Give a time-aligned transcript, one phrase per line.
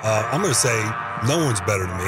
[0.00, 0.78] Uh, I'm going to say
[1.26, 2.04] no one's better than me.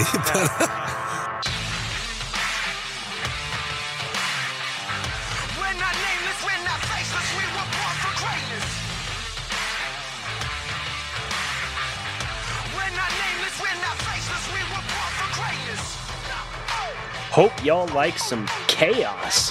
[5.59, 8.63] We're not nameless, we're not faceless, we were born for greatness.
[12.79, 15.83] We're not nameless, we're not faceless, we were born for greatness.
[17.33, 19.51] Hope y'all like some chaos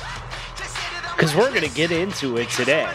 [1.13, 2.90] because we're going to get into it today.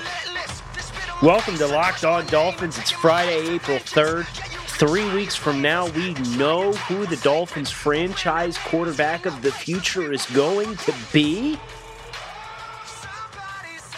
[1.23, 2.79] Welcome to Locked On Dolphins.
[2.79, 4.43] It's Friday, April 3rd.
[4.77, 10.26] Three weeks from now, we know who the Dolphins franchise quarterback of the future is
[10.26, 11.57] going to be.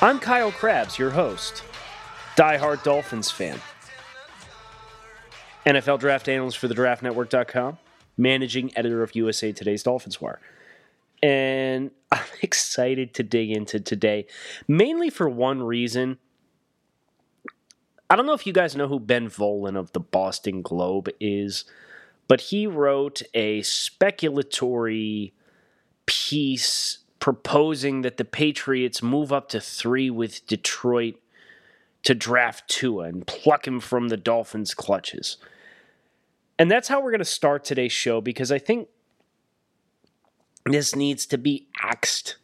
[0.03, 1.63] I'm Kyle Crabbs, your host,
[2.37, 3.59] diehard Dolphins fan,
[5.65, 7.79] NFL draft analyst for the draftnetwork.com,
[8.19, 10.41] managing editor of USA Today's Dolphins Wire.
[11.23, 14.27] And I'm excited to dig into today,
[14.69, 16.19] mainly for one reason.
[18.09, 21.65] I don't know if you guys know who Ben Volin of the Boston Globe is,
[22.29, 25.33] but he wrote a speculatory
[26.07, 31.17] piece proposing that the Patriots move up to three with Detroit
[32.05, 35.39] to draft Tua and pluck him from the Dolphins' clutches.
[36.59, 38.89] And that's how we're going to start today's show because I think
[40.65, 42.37] this needs to be axed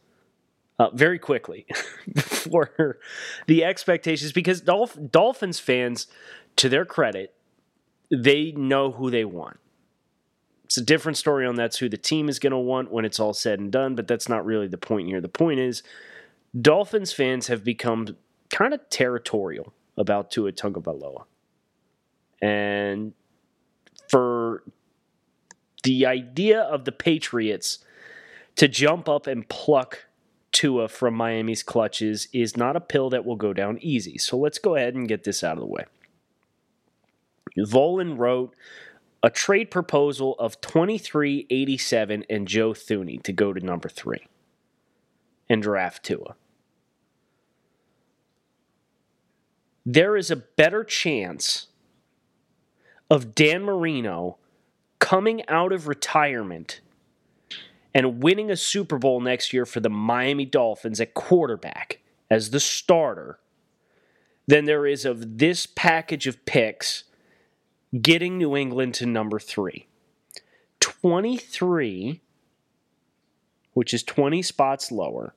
[0.78, 1.66] uh, very quickly
[2.14, 2.98] before
[3.46, 6.06] the expectations because Dolph- Dolphins fans,
[6.56, 7.34] to their credit,
[8.10, 9.58] they know who they want.
[10.64, 13.20] It's a different story on that's who the team is going to want when it's
[13.20, 15.20] all said and done, but that's not really the point here.
[15.20, 15.82] The point is,
[16.58, 18.16] Dolphins fans have become
[18.50, 21.24] kind of territorial about Tua Tagovailoa,
[22.40, 23.12] and
[24.08, 24.62] for
[25.82, 27.78] the idea of the Patriots
[28.56, 30.06] to jump up and pluck
[30.52, 34.18] Tua from Miami's clutches is not a pill that will go down easy.
[34.18, 35.84] So let's go ahead and get this out of the way.
[37.58, 38.54] Volin wrote
[39.22, 44.26] a trade proposal of 2387 and Joe Thuney to go to number three
[45.48, 46.34] and draft Tua.
[49.84, 51.66] There is a better chance
[53.10, 54.38] of Dan Marino
[54.98, 56.80] coming out of retirement
[57.94, 62.60] and winning a Super Bowl next year for the Miami Dolphins at quarterback as the
[62.60, 63.38] starter
[64.46, 67.04] than there is of this package of picks
[68.00, 69.86] getting New England to number three.
[70.80, 72.20] 23,
[73.74, 75.34] which is 20 spots lower,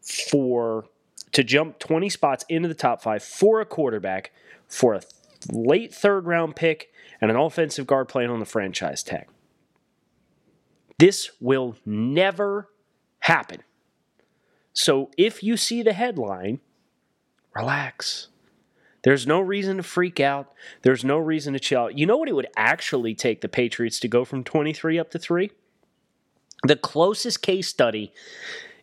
[0.00, 0.86] for
[1.32, 4.32] to jump 20 spots into the top five for a quarterback
[4.68, 5.02] for a
[5.50, 9.26] late third round pick and an offensive guard playing on the franchise tag.
[10.98, 12.68] This will never
[13.20, 13.62] happen.
[14.72, 16.60] So if you see the headline,
[17.54, 18.28] relax.
[19.02, 20.52] There's no reason to freak out.
[20.82, 21.98] There's no reason to chill out.
[21.98, 25.18] You know what it would actually take the Patriots to go from 23 up to
[25.18, 25.50] 3?
[26.66, 28.12] The closest case study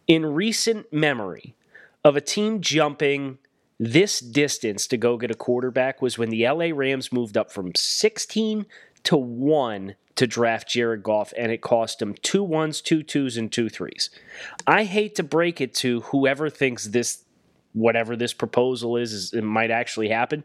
[0.07, 1.55] in recent memory
[2.03, 3.39] of a team jumping
[3.79, 7.71] this distance to go get a quarterback was when the LA Rams moved up from
[7.75, 8.67] 16
[9.03, 13.51] to 1 to draft Jared Goff, and it cost him two ones, two twos, and
[13.51, 14.09] two threes.
[14.67, 17.23] I hate to break it to whoever thinks this,
[17.73, 20.43] whatever this proposal is, is it might actually happen.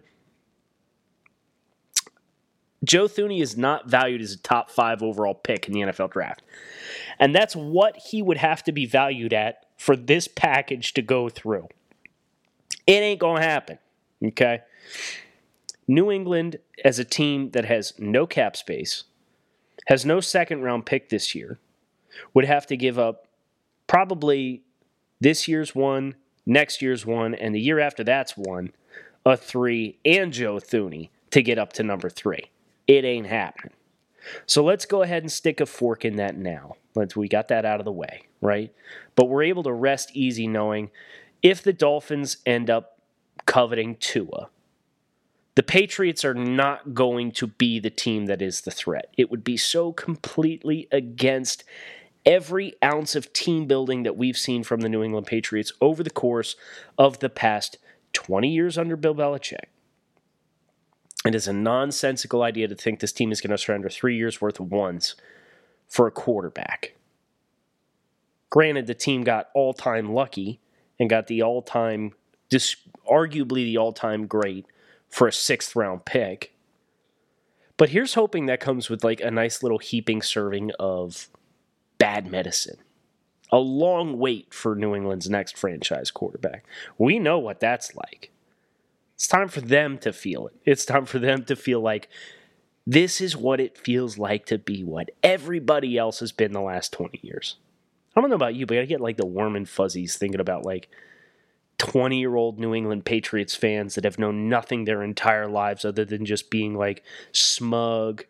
[2.84, 6.42] Joe Thuney is not valued as a top five overall pick in the NFL draft.
[7.18, 11.28] And that's what he would have to be valued at for this package to go
[11.28, 11.68] through.
[12.86, 13.78] It ain't going to happen.
[14.24, 14.60] Okay.
[15.88, 19.04] New England, as a team that has no cap space,
[19.86, 21.58] has no second round pick this year,
[22.34, 23.28] would have to give up
[23.86, 24.62] probably
[25.20, 26.14] this year's one,
[26.44, 28.72] next year's one, and the year after that's one,
[29.24, 32.50] a three, and Joe Thuney to get up to number three.
[32.86, 33.74] It ain't happening.
[34.46, 36.76] So let's go ahead and stick a fork in that now.
[36.94, 38.72] Let's we got that out of the way, right?
[39.14, 40.90] But we're able to rest easy knowing
[41.42, 42.98] if the Dolphins end up
[43.44, 44.48] coveting Tua,
[45.56, 49.12] the Patriots are not going to be the team that is the threat.
[49.16, 51.64] It would be so completely against
[52.26, 56.10] every ounce of team building that we've seen from the New England Patriots over the
[56.10, 56.56] course
[56.98, 57.78] of the past
[58.12, 59.64] 20 years under Bill Belichick.
[61.24, 64.42] It is a nonsensical idea to think this team is going to surrender three years
[64.42, 65.16] worth of ones
[65.88, 66.96] for a quarterback.
[68.50, 70.60] Granted, the team got all time lucky
[71.00, 72.12] and got the all time,
[73.10, 74.66] arguably the all time great
[75.16, 76.52] for a sixth round pick.
[77.78, 81.30] But here's hoping that comes with like a nice little heaping serving of
[81.96, 82.76] bad medicine.
[83.50, 86.66] A long wait for New England's next franchise quarterback.
[86.98, 88.30] We know what that's like.
[89.14, 90.54] It's time for them to feel it.
[90.66, 92.10] It's time for them to feel like
[92.86, 96.92] this is what it feels like to be what everybody else has been the last
[96.92, 97.56] 20 years.
[98.14, 100.66] I don't know about you, but I get like the warm and fuzzies thinking about
[100.66, 100.90] like
[101.78, 106.04] 20 year old New England Patriots fans that have known nothing their entire lives other
[106.04, 107.02] than just being like
[107.32, 108.24] smug.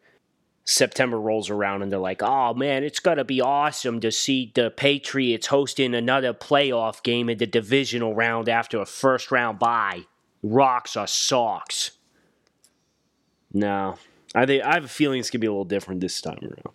[0.68, 4.50] September rolls around and they're like, oh man, it's going to be awesome to see
[4.56, 10.02] the Patriots hosting another playoff game in the divisional round after a first round bye.
[10.42, 11.92] Rocks or socks.
[13.52, 13.96] No.
[14.34, 16.38] I, think, I have a feeling it's going to be a little different this time
[16.42, 16.74] around.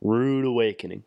[0.00, 1.02] Rude awakening.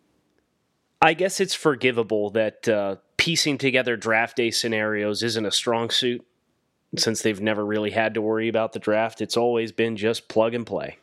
[1.02, 6.24] I guess it's forgivable that uh, piecing together draft day scenarios isn't a strong suit
[6.96, 9.20] since they've never really had to worry about the draft.
[9.20, 11.00] It's always been just plug and play.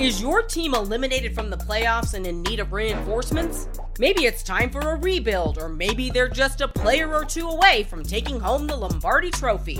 [0.00, 3.68] Is your team eliminated from the playoffs and in need of reinforcements?
[4.00, 7.84] Maybe it's time for a rebuild, or maybe they're just a player or two away
[7.84, 9.78] from taking home the Lombardi Trophy.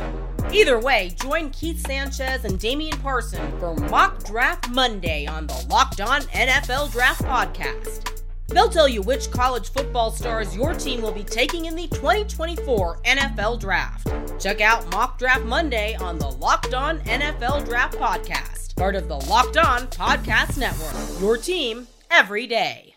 [0.53, 6.01] Either way, join Keith Sanchez and Damian Parson for Mock Draft Monday on the Locked
[6.01, 8.20] On NFL Draft Podcast.
[8.51, 12.99] They'll tell you which college football stars your team will be taking in the 2024
[13.03, 14.13] NFL Draft.
[14.41, 19.17] Check out Mock Draft Monday on the Locked On NFL Draft Podcast, part of the
[19.17, 21.21] Locked On Podcast Network.
[21.21, 22.97] Your team every day.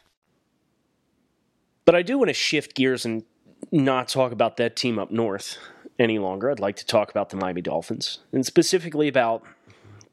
[1.86, 3.24] But I do want to shift gears and
[3.72, 5.58] not talk about that team up north
[6.00, 6.50] any longer.
[6.50, 9.44] I'd like to talk about the Miami Dolphins and specifically about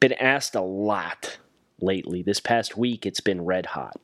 [0.00, 1.38] been asked a lot
[1.80, 2.22] lately.
[2.22, 4.00] This past week it's been red hot.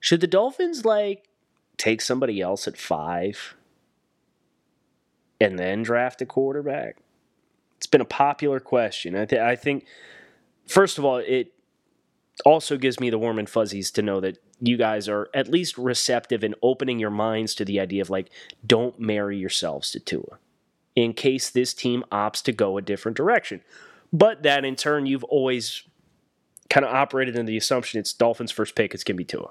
[0.00, 1.28] Should the Dolphins like
[1.76, 3.54] take somebody else at 5
[5.40, 6.96] and then draft a quarterback?
[7.76, 9.16] It's been a popular question.
[9.16, 9.86] I, th- I think
[10.66, 11.52] first of all it
[12.44, 15.78] also gives me the warm and fuzzies to know that you guys are at least
[15.78, 18.30] receptive and opening your minds to the idea of like,
[18.66, 20.38] don't marry yourselves to Tua
[20.96, 23.62] in case this team opts to go a different direction.
[24.12, 25.84] But that in turn, you've always
[26.68, 29.50] kind of operated in the assumption it's Dolphins' first pick, it's going to be Tua,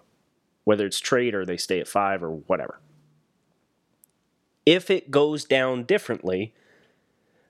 [0.69, 2.79] whether it's trade or they stay at five or whatever.
[4.67, 6.53] If it goes down differently,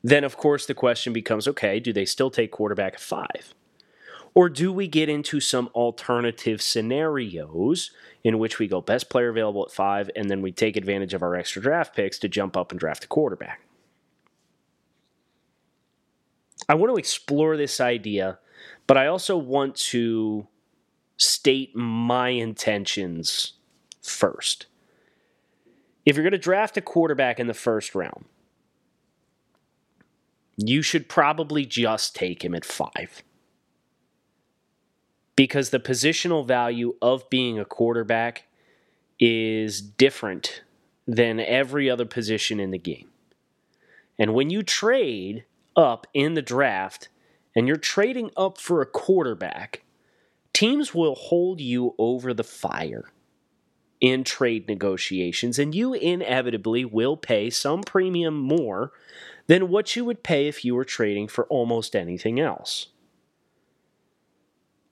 [0.01, 3.53] then of course the question becomes okay, do they still take quarterback at five?
[4.33, 7.91] Or do we get into some alternative scenarios
[8.23, 11.21] in which we go best player available at five and then we take advantage of
[11.21, 13.59] our extra draft picks to jump up and draft a quarterback?
[16.69, 18.39] I want to explore this idea,
[18.87, 20.47] but I also want to
[21.19, 23.53] state my intentions
[24.01, 24.65] first.
[26.05, 28.25] If you're going to draft a quarterback in the first round,
[30.57, 33.23] you should probably just take him at five
[35.35, 38.45] because the positional value of being a quarterback
[39.19, 40.63] is different
[41.07, 43.09] than every other position in the game.
[44.17, 45.45] And when you trade
[45.75, 47.09] up in the draft
[47.55, 49.83] and you're trading up for a quarterback,
[50.53, 53.11] teams will hold you over the fire
[54.01, 58.91] in trade negotiations, and you inevitably will pay some premium more
[59.47, 62.87] than what you would pay if you were trading for almost anything else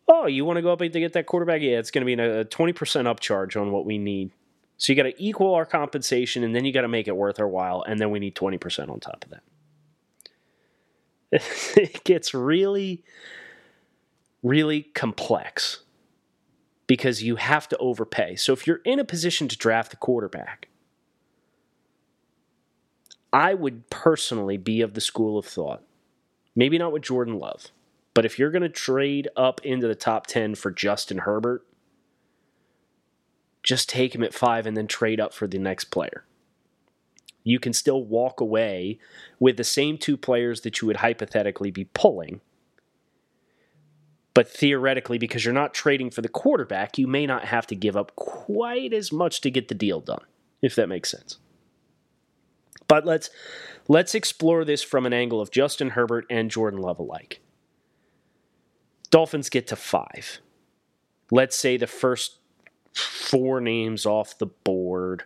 [0.08, 1.62] oh, you want to go up to get that quarterback?
[1.62, 4.32] Yeah, it's going to be a 20% upcharge on what we need.
[4.78, 7.40] So you got to equal our compensation and then you got to make it worth
[7.40, 7.84] our while.
[7.88, 9.44] And then we need 20% on top of that.
[11.78, 13.04] it gets really,
[14.44, 15.84] really complex
[16.86, 18.36] because you have to overpay.
[18.36, 20.70] So if you're in a position to draft the quarterback,
[23.34, 25.84] I would personally be of the school of thought,
[26.56, 27.72] maybe not with Jordan Love
[28.18, 31.64] but if you're going to trade up into the top 10 for Justin Herbert,
[33.62, 36.26] just take him at five and then trade up for the next player.
[37.44, 38.98] You can still walk away
[39.40, 42.42] with the same two players that you would hypothetically be pulling.
[44.38, 47.98] But theoretically, because you're not trading for the quarterback, you may not have to give
[47.98, 50.22] up quite as much to get the deal done,
[50.62, 51.40] if that makes sense.
[52.88, 53.32] But let's
[53.88, 57.42] let's explore this from an angle of Justin Herbert and Jordan Love alike.
[59.10, 60.38] Dolphins get to five.
[61.32, 62.38] Let's say the first
[62.94, 65.24] four names off the board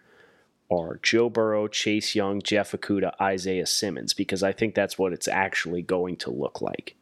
[0.71, 5.27] are Joe Burrow, Chase Young, Jeff Okudah, Isaiah Simmons, because I think that's what it's
[5.27, 6.95] actually going to look like.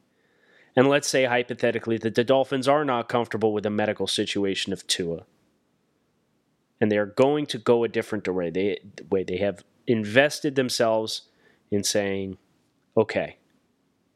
[0.80, 4.88] And let's say hypothetically that the Dolphins are not comfortable with the medical situation of
[4.88, 5.26] Tua.
[6.80, 8.50] And they are going to go a different way.
[8.50, 8.80] They
[9.12, 11.24] way they have invested themselves
[11.70, 12.38] in saying,
[12.96, 13.40] okay,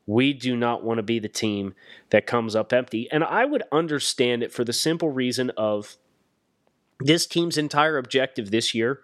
[0.05, 1.75] we do not want to be the team
[2.11, 3.11] that comes up empty.
[3.11, 5.97] And I would understand it for the simple reason of
[6.97, 9.01] this team's entire objective this year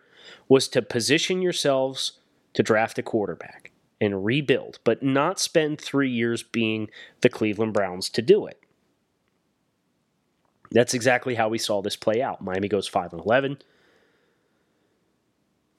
[0.47, 2.19] was to position yourselves
[2.53, 3.68] to draft a quarterback
[4.01, 6.89] and rebuild, but not spend three years being
[7.21, 8.61] the Cleveland Browns to do it.
[10.71, 12.43] That's exactly how we saw this play out.
[12.43, 13.57] Miami goes 5 and 11.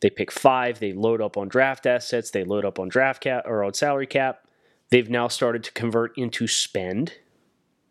[0.01, 0.81] They pick five.
[0.81, 2.31] They load up on draft assets.
[2.31, 4.47] They load up on draft cap or on salary cap.
[4.91, 7.15] They've now started to convert into spend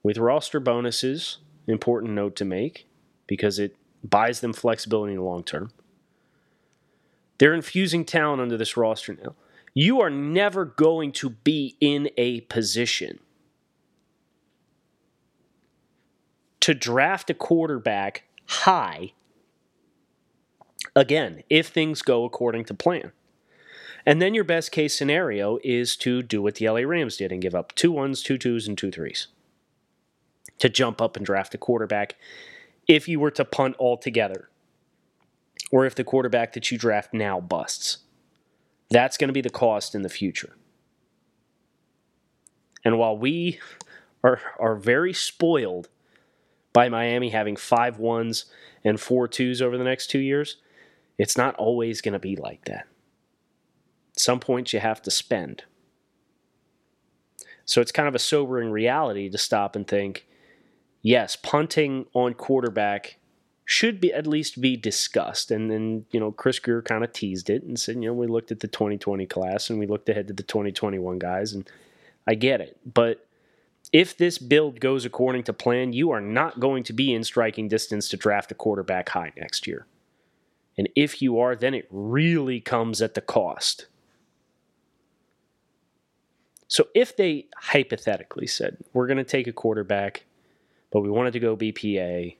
[0.03, 1.38] with roster bonuses.
[1.67, 2.88] Important note to make
[3.27, 5.71] because it buys them flexibility in the long term.
[7.38, 9.36] They're infusing talent under this roster now.
[9.73, 13.19] You are never going to be in a position
[16.59, 19.13] to draft a quarterback high
[20.95, 23.11] again if things go according to plan.
[24.05, 27.41] And then your best case scenario is to do what the LA Rams did and
[27.41, 29.27] give up two ones, two twos, and two threes
[30.59, 32.15] to jump up and draft a quarterback
[32.88, 34.49] if you were to punt altogether
[35.71, 37.99] or if the quarterback that you draft now busts.
[38.89, 40.55] That's going to be the cost in the future.
[42.84, 43.60] And while we
[44.24, 45.89] are, are very spoiled
[46.74, 48.46] by Miami having five ones
[48.84, 50.58] and four twos over the next two years,
[51.17, 52.88] it's not always going to be like that.
[54.13, 55.63] At some point, you have to spend.
[57.65, 60.25] So it's kind of a sobering reality to stop and think
[61.01, 63.18] yes, punting on quarterback
[63.69, 65.51] should be at least be discussed.
[65.51, 68.25] And then, you know, Chris Grier kind of teased it and said, you know, we
[68.25, 71.69] looked at the 2020 class and we looked ahead to the 2021 guys, and
[72.25, 72.79] I get it.
[72.83, 73.27] But
[73.93, 77.67] if this build goes according to plan, you are not going to be in striking
[77.67, 79.85] distance to draft a quarterback high next year.
[80.75, 83.85] And if you are, then it really comes at the cost.
[86.67, 90.25] So if they hypothetically said, we're going to take a quarterback,
[90.91, 92.35] but we wanted to go BPA,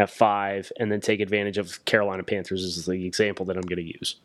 [0.00, 3.84] at five and then take advantage of Carolina Panthers is the example that I'm going
[3.84, 4.16] to use.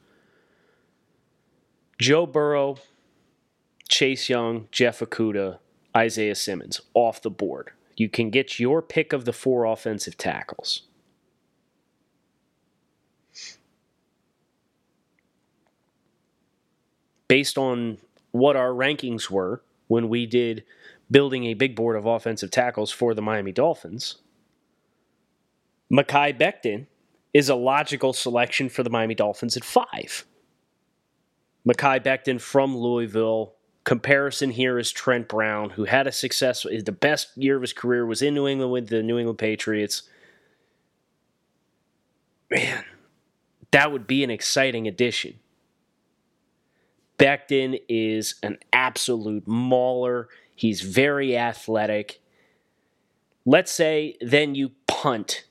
[2.00, 2.78] Joe Burrow,
[3.90, 5.60] Chase Young, Jeff Okudah,
[5.96, 7.72] Isaiah Simmons off the board.
[7.98, 10.84] You can get your pick of the four offensive tackles.
[17.28, 17.98] Based on
[18.32, 20.64] what our rankings were when we did
[21.12, 24.18] building a big board of offensive tackles for the Miami Dolphins,
[25.92, 26.88] Mekhi Becton
[27.34, 30.26] is a logical selection for the Miami Dolphins at five.
[31.68, 33.54] Mekhi Becton from Louisville.
[33.84, 36.64] Comparison here is Trent Brown, who had a success.
[36.64, 40.04] The best year of his career was in New England with the New England Patriots.
[42.50, 42.84] Man,
[43.72, 45.36] that would be an exciting addition.
[47.20, 50.30] Becton is an absolute mauler.
[50.56, 52.22] He's very athletic.
[53.46, 55.46] Let's say then you punt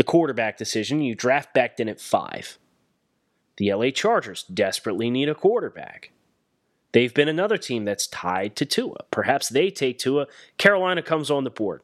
[0.00, 1.02] the quarterback decision.
[1.02, 2.58] You draft Becton at five.
[3.58, 6.10] The LA Chargers desperately need a quarterback.
[6.92, 9.04] They've been another team that's tied to Tua.
[9.10, 10.26] Perhaps they take Tua.
[10.56, 11.82] Carolina comes on the board.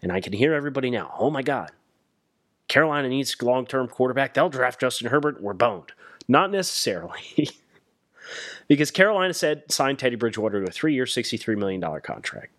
[0.00, 1.14] And I can hear everybody now.
[1.18, 1.70] Oh my God.
[2.66, 4.32] Carolina needs long term quarterback.
[4.32, 5.42] They'll draft Justin Herbert.
[5.42, 5.92] We're boned.
[6.26, 7.50] Not necessarily.
[8.68, 12.54] because Carolina said signed Teddy Bridgewater to a three year, $63 million contract.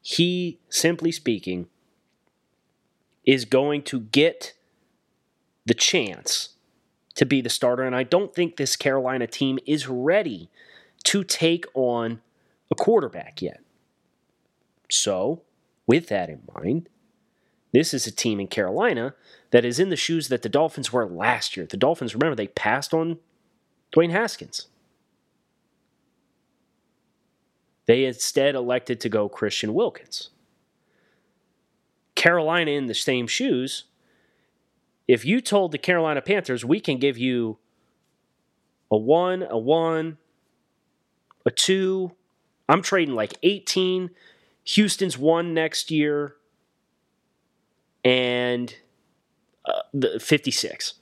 [0.00, 1.68] He, simply speaking,
[3.24, 4.54] is going to get
[5.64, 6.50] the chance
[7.14, 7.82] to be the starter.
[7.82, 10.48] And I don't think this Carolina team is ready
[11.04, 12.20] to take on
[12.70, 13.60] a quarterback yet.
[14.90, 15.42] So,
[15.86, 16.88] with that in mind,
[17.72, 19.14] this is a team in Carolina
[19.50, 21.66] that is in the shoes that the Dolphins were last year.
[21.66, 23.18] The Dolphins, remember, they passed on
[23.94, 24.66] Dwayne Haskins.
[27.86, 30.30] They instead elected to go Christian Wilkins.
[32.22, 33.86] Carolina in the same shoes,
[35.08, 37.58] if you told the Carolina Panthers, we can give you
[38.92, 40.18] a one, a one,
[41.44, 42.12] a two,
[42.68, 44.10] I'm trading like 18.
[44.62, 46.36] Houston's one next year,
[48.04, 48.72] and
[49.64, 50.94] uh, the 56.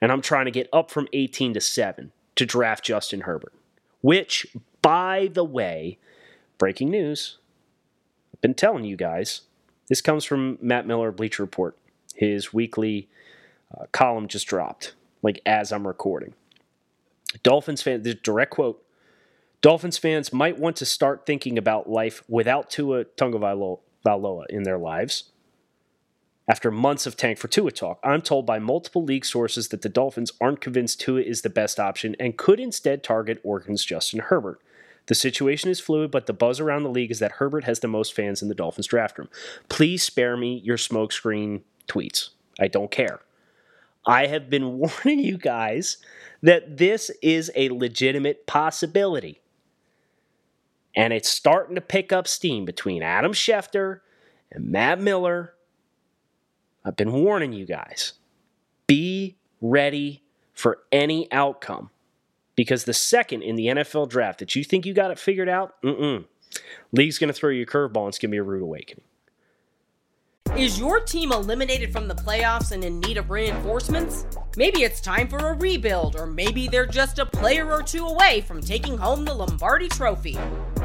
[0.00, 3.54] And I'm trying to get up from 18 to 7 to draft Justin Herbert,
[4.00, 4.48] which,
[4.82, 6.00] by the way,
[6.58, 7.38] breaking news,
[8.34, 9.42] I've been telling you guys,
[9.88, 11.76] this comes from Matt Miller, Bleacher Report,
[12.14, 13.08] his weekly
[13.76, 16.34] uh, column just dropped, like as I'm recording.
[17.42, 18.84] Dolphins fans, this direct quote
[19.62, 25.30] Dolphins fans might want to start thinking about life without Tua Tagovailoa in their lives.
[26.48, 29.88] After months of tank for Tua talk, I'm told by multiple league sources that the
[29.88, 34.60] Dolphins aren't convinced Tua is the best option and could instead target Oregon's Justin Herbert.
[35.06, 37.88] The situation is fluid, but the buzz around the league is that Herbert has the
[37.88, 39.28] most fans in the Dolphins draft room.
[39.68, 42.30] Please spare me your smokescreen tweets.
[42.60, 43.20] I don't care.
[44.06, 45.98] I have been warning you guys
[46.42, 49.40] that this is a legitimate possibility.
[50.94, 54.00] And it's starting to pick up steam between Adam Schefter
[54.50, 55.54] and Matt Miller.
[56.84, 58.12] I've been warning you guys.
[58.86, 61.90] Be ready for any outcome.
[62.54, 65.80] Because the second in the NFL draft that you think you got it figured out,
[65.82, 66.24] mm-mm.
[66.92, 69.04] League's going to throw you a curveball and it's going to be a rude awakening.
[70.56, 74.26] Is your team eliminated from the playoffs and in need of reinforcements?
[74.54, 78.42] Maybe it's time for a rebuild, or maybe they're just a player or two away
[78.42, 80.36] from taking home the Lombardi Trophy.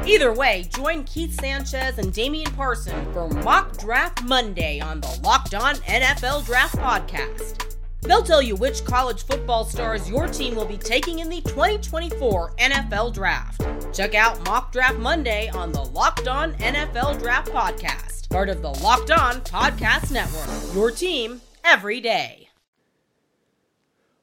[0.06, 5.54] Either way, join Keith Sanchez and Damian Parson for Mock Draft Monday on the Locked
[5.54, 7.77] On NFL Draft Podcast.
[8.02, 12.54] They'll tell you which college football stars your team will be taking in the 2024
[12.56, 13.62] NFL Draft.
[13.94, 18.70] Check out Mock Draft Monday on the Locked On NFL Draft Podcast, part of the
[18.70, 20.74] Locked On Podcast Network.
[20.74, 22.48] Your team every day.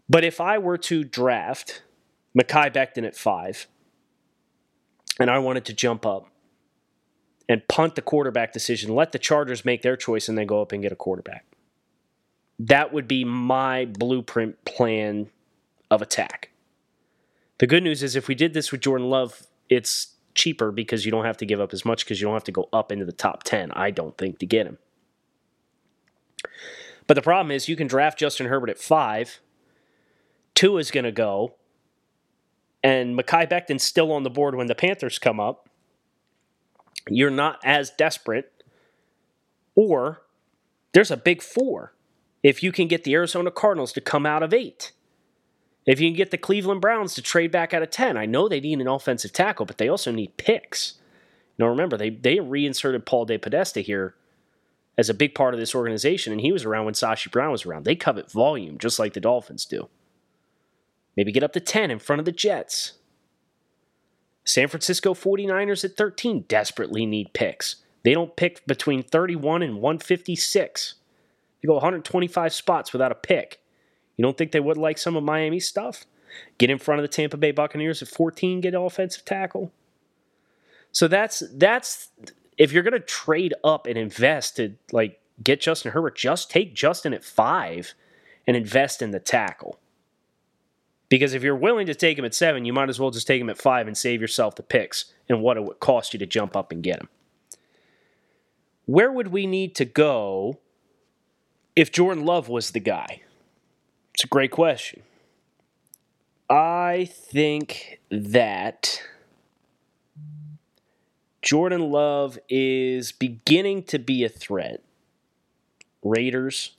[0.10, 1.84] But if I were to draft
[2.38, 3.68] Mekhi Becton at five,
[5.20, 6.28] and I wanted to jump up
[7.48, 10.72] and punt the quarterback decision, let the Chargers make their choice, and then go up
[10.72, 11.46] and get a quarterback.
[12.60, 15.30] That would be my blueprint plan
[15.92, 16.52] of attack.
[17.58, 21.12] The good news is if we did this with Jordan Love, it's cheaper because you
[21.12, 23.06] don't have to give up as much because you don't have to go up into
[23.06, 24.78] the top 10, I don't think, to get him.
[27.08, 29.40] But the problem is you can draft Justin Herbert at five.
[30.54, 31.56] Two is going to go.
[32.84, 35.70] And Mekhi Becton's still on the board when the Panthers come up.
[37.10, 38.52] You're not as desperate.
[39.76, 40.22] Or
[40.94, 41.94] there's a big four.
[42.46, 44.92] If you can get the Arizona Cardinals to come out of eight.
[45.88, 48.18] If you can get the Cleveland Browns to trade back out of 10.
[48.18, 51.00] I know they need an offensive tackle, but they also need picks.
[51.58, 54.14] Now remember, they, they reinserted Paul DePodesta here
[54.96, 57.66] as a big part of this organization, and he was around when Sashi Brown was
[57.66, 57.84] around.
[57.84, 59.90] They covet volume, just like the Dolphins do.
[61.18, 62.94] Maybe get up to 10 in front of the Jets.
[64.44, 67.78] San Francisco 49ers at 13 desperately need picks.
[68.04, 70.94] They don't pick between 31 and 156.
[71.66, 73.60] They go 125 spots without a pick.
[74.18, 76.06] You don't think they would like some of Miami's stuff?
[76.60, 79.72] Get in front of the Tampa Bay Buccaneers at 14, get an offensive tackle.
[80.92, 82.10] So that's that's
[82.56, 86.76] if you're going to trade up and invest to like get Justin Herbert, just take
[86.76, 87.96] Justin at 5
[88.46, 89.80] and invest in the tackle.
[91.10, 93.42] Because if you're willing to take him at 7, you might as well just take
[93.42, 96.28] him at 5 and save yourself the picks and what it would cost you to
[96.28, 97.10] jump up and get him.
[98.86, 100.60] Where would we need to go
[101.76, 103.22] if Jordan Love was the guy?
[104.14, 105.04] It's a great question.
[106.50, 109.02] I think that
[111.42, 114.82] Jordan Love is beginning to be a threat.
[116.04, 116.76] Raiders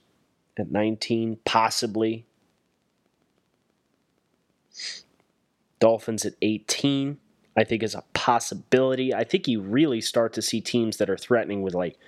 [0.59, 2.25] at 19, possibly.
[5.79, 7.19] Dolphins at 18,
[7.57, 9.13] I think is a possibility.
[9.13, 11.99] I think you really start to see teams that are threatening with like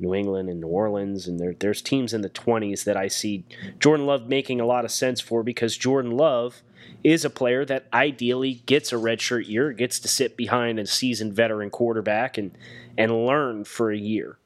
[0.00, 3.44] New England and New Orleans, and there, there's teams in the 20s that I see
[3.78, 6.62] Jordan Love making a lot of sense for because Jordan Love
[7.04, 11.34] is a player that ideally gets a redshirt year, gets to sit behind a seasoned
[11.34, 12.56] veteran quarterback and
[12.98, 14.38] and learn for a year.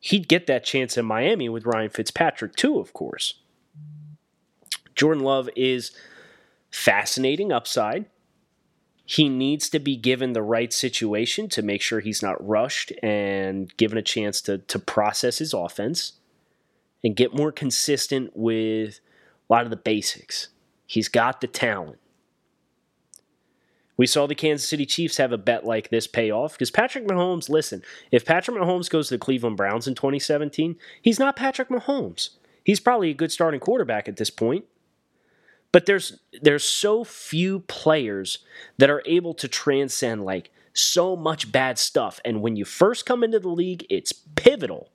[0.00, 3.34] He'd get that chance in Miami with Ryan Fitzpatrick too, of course.
[4.94, 5.92] Jordan Love is
[6.70, 8.06] fascinating upside.
[9.06, 13.74] He needs to be given the right situation to make sure he's not rushed and
[13.76, 16.14] given a chance to, to process his offense
[17.02, 19.00] and get more consistent with
[19.48, 20.48] a lot of the basics.
[20.86, 21.98] He's got the talent.
[23.96, 27.06] We saw the Kansas City Chiefs have a bet like this pay off because Patrick
[27.06, 31.68] Mahomes, listen, if Patrick Mahomes goes to the Cleveland Browns in 2017, he's not Patrick
[31.68, 32.30] Mahomes.
[32.64, 34.64] He's probably a good starting quarterback at this point.
[35.74, 38.38] But there's there's so few players
[38.78, 42.20] that are able to transcend like so much bad stuff.
[42.24, 44.88] And when you first come into the league, it's pivotal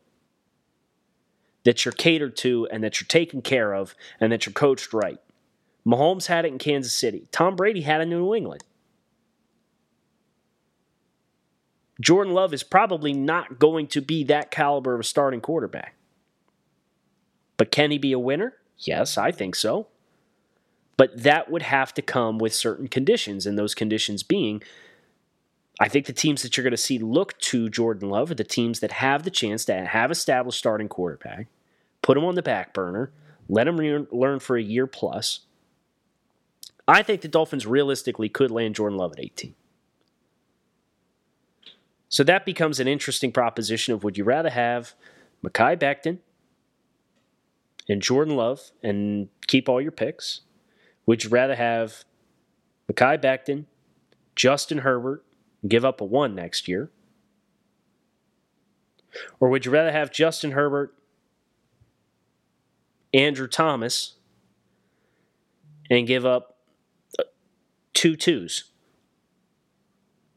[1.66, 5.20] that you're catered to and that you're taken care of and that you're coached right.
[5.86, 7.28] Mahomes had it in Kansas City.
[7.34, 8.64] Tom Brady had it in New England.
[12.00, 15.96] Jordan Love is probably not going to be that caliber of a starting quarterback.
[17.58, 18.54] But can he be a winner?
[18.78, 19.88] Yes, I think so.
[21.00, 24.62] But that would have to come with certain conditions, and those conditions being
[25.80, 28.44] I think the teams that you're going to see look to Jordan Love are the
[28.44, 31.48] teams that have the chance to have established starting quarterback,
[32.02, 33.14] put him on the back burner,
[33.48, 35.46] let him re- learn for a year plus.
[36.86, 39.56] I think the Dolphins realistically could land Jordan Love at 18.
[42.10, 44.96] So that becomes an interesting proposition of would you rather have
[45.46, 46.18] Mekhi Becton
[47.88, 50.42] and Jordan Love and keep all your picks?
[51.10, 52.06] Would you rather have
[52.88, 53.66] Mekhi Becton,
[54.36, 55.26] Justin Herbert,
[55.68, 56.92] give up a one next year?
[59.40, 60.94] Or would you rather have Justin Herbert,
[63.12, 64.18] Andrew Thomas,
[65.90, 66.58] and give up
[67.18, 67.24] uh,
[67.96, 68.66] two twos?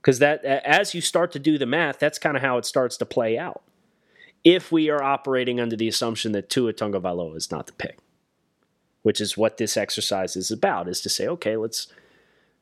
[0.00, 2.96] Because that, as you start to do the math, that's kind of how it starts
[2.96, 3.61] to play out.
[4.42, 7.98] If we are operating under the assumption that Tua Tagovailoa is not the pick,
[9.03, 11.88] which is what this exercise is about, is to say, okay, let's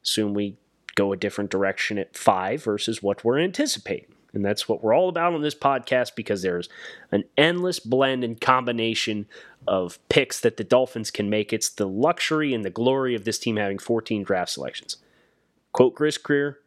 [0.03, 0.57] assume we
[0.94, 4.14] go a different direction at five versus what we're anticipating.
[4.33, 6.68] And that's what we're all about on this podcast because there's
[7.11, 9.26] an endless blend and combination
[9.66, 11.53] of picks that the Dolphins can make.
[11.53, 14.98] It's the luxury and the glory of this team having 14 draft selections.
[15.72, 16.59] Quote Chris Grier,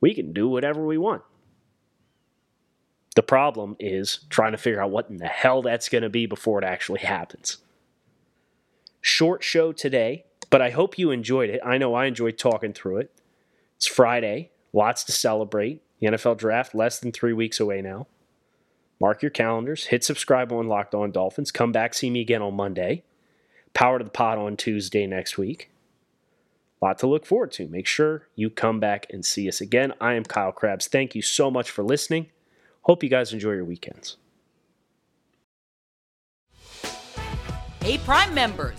[0.00, 1.22] we can do whatever we want.
[3.14, 6.26] The problem is trying to figure out what in the hell that's going to be
[6.26, 7.58] before it actually happens.
[9.02, 10.24] Short show today.
[10.48, 11.60] But I hope you enjoyed it.
[11.64, 13.10] I know I enjoyed talking through it.
[13.76, 15.82] It's Friday, lots to celebrate.
[16.00, 18.06] The NFL draft less than three weeks away now.
[19.00, 19.86] Mark your calendars.
[19.86, 21.50] Hit subscribe on Locked On Dolphins.
[21.50, 23.02] Come back, see me again on Monday.
[23.74, 25.70] Power to the pot on Tuesday next week.
[26.80, 27.68] Lot to look forward to.
[27.68, 29.92] Make sure you come back and see us again.
[30.00, 30.88] I am Kyle Crabbs.
[30.88, 32.26] Thank you so much for listening.
[32.82, 34.16] Hope you guys enjoy your weekends.
[37.80, 38.78] Hey, Prime members,